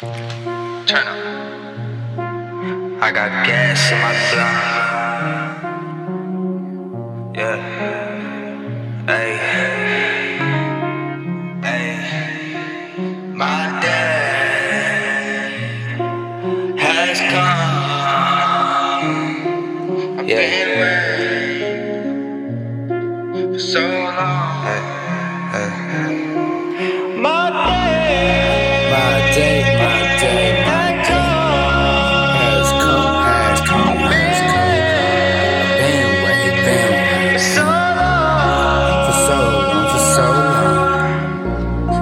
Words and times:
Turn 0.00 0.12
up. 0.14 1.20
I 3.02 3.12
got 3.12 3.44
gas 3.44 3.92
in 3.92 3.98
my 4.00 4.12
blunt. 4.32 4.56
Yeah. 7.36 7.60
Hey. 9.06 9.36
Hey. 11.62 11.98
My 13.34 13.80
day 13.82 13.98
has 16.78 17.20
come. 17.20 17.74
Yeah. 20.26 21.12
For 23.52 23.58
so 23.58 23.80
long. 23.80 24.64
Hey. 24.64 24.82
Hey. 25.52 27.16
My 27.16 27.79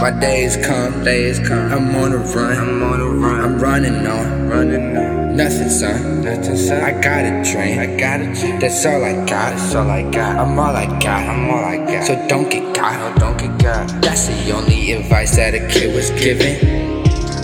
My 0.00 0.10
days 0.10 0.56
come, 0.56 1.04
days 1.04 1.38
come. 1.46 1.70
I'm 1.70 1.94
on 1.94 2.14
a 2.14 2.16
run, 2.16 2.56
I'm 2.56 2.82
on 2.82 3.00
a 3.00 3.04
run. 3.04 3.40
I'm 3.40 3.58
running 3.58 4.06
on, 4.06 4.48
running 4.48 4.96
on. 4.96 5.36
Nothing, 5.36 5.68
son, 5.68 6.22
nothing, 6.22 6.56
son. 6.56 6.82
I 6.82 6.98
got 7.02 7.26
a 7.26 7.42
dream, 7.52 7.78
I 7.78 7.84
got 7.98 8.22
a 8.22 8.32
dream. 8.32 8.58
That's 8.60 8.86
all 8.86 9.04
I 9.04 9.12
got, 9.12 9.26
that's 9.28 9.74
all 9.74 9.90
I 9.90 10.10
got. 10.10 10.38
I'm 10.38 10.58
all 10.58 10.74
I 10.74 10.86
got, 11.00 11.28
I'm 11.28 11.50
all 11.50 11.62
I 11.62 11.76
got. 11.76 12.06
So 12.06 12.26
don't 12.28 12.50
get 12.50 12.74
caught, 12.74 12.98
no, 12.98 13.18
don't 13.18 13.38
get 13.38 13.62
caught. 13.62 14.00
That's 14.00 14.28
the 14.28 14.52
only 14.52 14.92
advice 14.92 15.36
that 15.36 15.52
a 15.52 15.68
kid 15.68 15.94
was 15.94 16.08
given. 16.12 16.56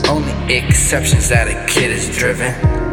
Only 0.08 0.54
exceptions 0.54 1.28
that 1.28 1.48
a 1.48 1.70
kid 1.70 1.90
is 1.90 2.16
driven. 2.16 2.85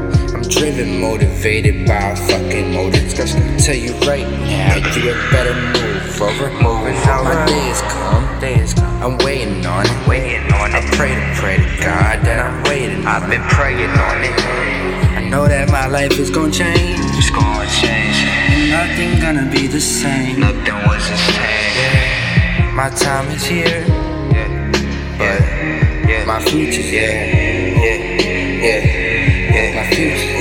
Driven, 0.49 0.99
motivated 0.99 1.85
by 1.87 2.11
a 2.11 2.15
fucking 2.15 2.73
motive. 2.73 3.13
Tell 3.13 3.75
you 3.75 3.93
right 4.07 4.27
now, 4.27 4.75
you 4.75 5.11
had 5.13 5.31
better 5.31 5.53
move 5.55 6.21
over. 6.21 6.49
Moving 6.61 6.93
My 7.05 7.19
over. 7.19 7.45
day 7.47 7.69
is 7.69 7.81
come, 7.81 8.39
day 8.39 8.55
is 8.59 8.73
come. 8.73 9.03
I'm 9.03 9.17
waiting 9.19 9.65
on 9.65 9.85
it. 9.85 10.07
Waiting 10.07 10.43
on 10.53 10.71
I 10.73 10.79
it. 10.79 10.91
pray 10.93 11.15
to 11.15 11.33
pray 11.41 11.57
to 11.57 11.63
God 11.83 12.21
that 12.25 12.39
I'm 12.45 12.63
waiting. 12.63 13.05
I've 13.07 13.27
been 13.29 13.41
praying 13.49 13.89
on 13.89 14.23
it. 14.23 14.35
I 15.17 15.27
know 15.29 15.47
that 15.47 15.69
my 15.71 15.87
life 15.87 16.19
is 16.19 16.29
gonna 16.29 16.51
change. 16.51 16.99
It's 17.17 17.29
gonna 17.31 17.65
change. 17.81 18.17
And 18.53 18.69
nothing 18.69 19.21
gonna 19.21 19.49
be 19.51 19.67
the 19.67 19.81
same. 19.81 20.39
Nothing 20.39 20.75
was 20.87 21.09
the 21.09 21.17
same. 21.17 22.75
My 22.75 22.89
time 22.89 23.27
is 23.31 23.43
here, 23.45 23.85
Yeah. 24.33 24.71
but 25.17 25.41
Yeah. 26.09 26.25
my 26.25 26.39
future's 26.41 26.91
Yeah. 26.91 27.07
there. 27.07 27.27
Yeah. 27.85 27.97
Yeah. 28.63 28.81
Yeah. 29.55 29.75
My 29.75 29.85
future's 29.95 30.32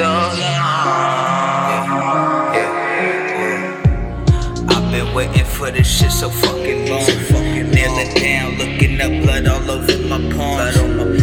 so 0.00 0.06
long. 0.06 0.38
I've 4.68 4.92
been 4.92 5.14
waiting 5.14 5.44
for 5.44 5.70
this 5.70 5.86
shit 5.86 6.10
so 6.10 6.30
fucking 6.30 6.88
long. 6.88 7.04
Kneeling 7.70 8.14
down, 8.14 8.56
looking 8.56 9.00
up, 9.00 9.12
blood 9.22 9.46
all 9.46 9.70
over 9.70 9.98
my 10.08 10.18
palms. 10.34 10.76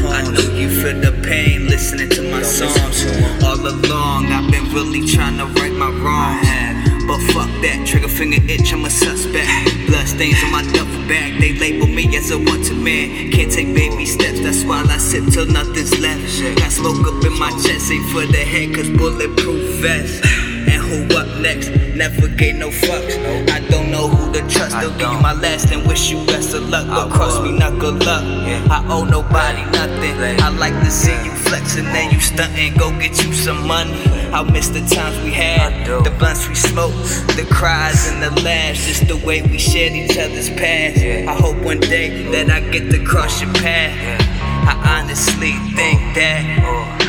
I 0.05 0.21
know 0.31 0.47
you 0.59 0.69
feel 0.69 0.99
the 0.99 1.11
pain 1.27 1.67
listening 1.67 2.09
to 2.09 2.21
my 2.31 2.43
songs. 2.43 3.05
All 3.43 3.59
along, 3.67 4.27
I've 4.27 4.51
been 4.51 4.71
really 4.73 5.07
trying 5.07 5.37
to 5.37 5.45
that, 7.61 7.85
trigger 7.85 8.07
finger 8.07 8.39
itch, 8.47 8.73
I'm 8.73 8.85
a 8.85 8.89
suspect. 8.89 9.49
Blood 9.87 10.07
stains 10.07 10.37
on 10.43 10.51
my 10.51 10.63
duffel 10.73 11.07
bag, 11.07 11.39
they 11.39 11.53
label 11.53 11.87
me 11.87 12.15
as 12.15 12.31
a 12.31 12.37
wanted 12.37 12.77
man. 12.77 13.31
Can't 13.31 13.51
take 13.51 13.73
baby 13.73 14.05
steps, 14.05 14.39
that's 14.41 14.63
why 14.63 14.83
I 14.83 14.97
sit 14.97 15.31
till 15.31 15.45
nothing's 15.45 15.99
left. 15.99 16.41
Got 16.59 16.71
smoke 16.71 17.07
up 17.07 17.23
in 17.25 17.37
my 17.37 17.51
chest, 17.51 17.91
ain't 17.91 18.09
for 18.11 18.25
the 18.25 18.43
head, 18.43 18.75
cause 18.75 18.89
bulletproof 18.89 19.81
vest. 19.81 20.36
Who 20.87 21.03
up 21.17 21.27
next? 21.41 21.69
Never 21.95 22.29
gave 22.29 22.55
no 22.55 22.69
fucks. 22.69 23.15
I 23.49 23.59
don't 23.67 23.91
know 23.91 24.07
who 24.07 24.31
to 24.31 24.39
trust. 24.47 24.79
They'll 24.79 24.91
give 24.91 25.11
you 25.11 25.19
my 25.19 25.33
last 25.33 25.71
and 25.71 25.85
wish 25.85 26.09
you 26.09 26.25
best 26.25 26.53
of 26.53 26.69
luck. 26.69 26.87
But 26.87 27.11
cross 27.11 27.41
me, 27.43 27.51
knuckle 27.51 28.01
up. 28.07 28.23
I 28.71 28.85
owe 28.89 29.03
nobody 29.03 29.63
nothing. 29.71 30.15
I 30.41 30.49
like 30.49 30.73
to 30.85 30.89
see 30.89 31.11
you 31.25 31.31
flexing 31.31 31.85
and 31.85 32.13
you 32.13 32.21
stunting. 32.21 32.73
Go 32.77 32.91
get 32.99 33.21
you 33.21 33.33
some 33.33 33.67
money. 33.67 34.01
I 34.31 34.43
miss 34.43 34.69
the 34.69 34.79
times 34.87 35.21
we 35.23 35.31
had, 35.31 35.85
the 36.05 36.11
blunts 36.11 36.47
we 36.47 36.55
smoked, 36.55 36.95
the 37.35 37.45
cries 37.51 38.09
and 38.09 38.23
the 38.23 38.31
laughs. 38.41 38.85
Just 38.85 39.07
the 39.07 39.17
way 39.25 39.41
we 39.41 39.57
shared 39.57 39.93
each 39.93 40.17
other's 40.17 40.49
past. 40.49 40.99
I 40.99 41.33
hope 41.33 41.57
one 41.65 41.81
day 41.81 42.31
that 42.31 42.49
I 42.49 42.61
get 42.71 42.91
to 42.91 43.03
cross 43.03 43.41
your 43.41 43.53
path. 43.55 43.93
I 44.69 45.01
honestly 45.01 45.51
think 45.75 45.99
that 46.15 46.97
day. 46.99 47.06